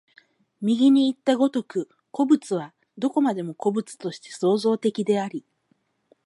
[0.61, 5.45] 右にいった如く、個物はどこまでも個物として創造的であり、